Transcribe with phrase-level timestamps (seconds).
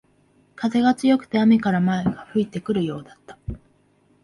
[0.55, 3.19] 風が強くて雨が前から吹いてくるようだ